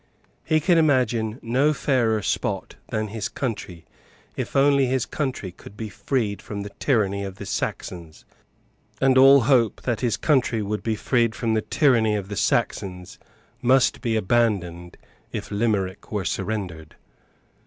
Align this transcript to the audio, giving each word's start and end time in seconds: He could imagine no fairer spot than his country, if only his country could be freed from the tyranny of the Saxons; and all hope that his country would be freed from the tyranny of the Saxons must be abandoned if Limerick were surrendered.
He 0.43 0.59
could 0.59 0.79
imagine 0.79 1.37
no 1.43 1.73
fairer 1.73 2.23
spot 2.23 2.73
than 2.89 3.09
his 3.09 3.29
country, 3.29 3.85
if 4.35 4.55
only 4.55 4.87
his 4.87 5.05
country 5.05 5.51
could 5.51 5.77
be 5.77 5.89
freed 5.89 6.41
from 6.41 6.63
the 6.63 6.71
tyranny 6.79 7.23
of 7.23 7.35
the 7.35 7.45
Saxons; 7.45 8.25
and 8.99 9.15
all 9.15 9.41
hope 9.41 9.83
that 9.83 10.01
his 10.01 10.17
country 10.17 10.63
would 10.63 10.81
be 10.81 10.95
freed 10.95 11.35
from 11.35 11.53
the 11.53 11.61
tyranny 11.61 12.15
of 12.15 12.29
the 12.29 12.35
Saxons 12.35 13.19
must 13.61 14.01
be 14.01 14.15
abandoned 14.15 14.97
if 15.31 15.51
Limerick 15.51 16.11
were 16.11 16.25
surrendered. 16.25 16.95